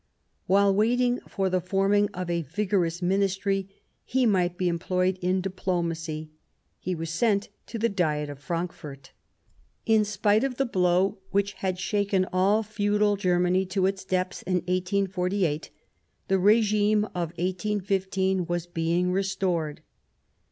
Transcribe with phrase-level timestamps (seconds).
[0.47, 3.69] While waiting for the forming of a vigorous Ministry
[4.03, 6.31] he might be employed in diplomacy:
[6.79, 9.11] he was sent to the Diet of Frankfort.
[9.85, 14.55] In spite of the blow which had shaken all feudal Germany to its depths in
[14.63, 15.69] 1848,
[16.29, 19.81] the regime of 18 15 was being restored.